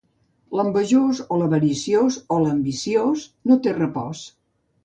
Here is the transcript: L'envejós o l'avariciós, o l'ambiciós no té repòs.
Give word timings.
L'envejós 0.59 1.19
o 1.35 1.37
l'avariciós, 1.41 2.17
o 2.37 2.39
l'ambiciós 2.47 3.29
no 3.51 3.63
té 3.67 3.75
repòs. 3.81 4.27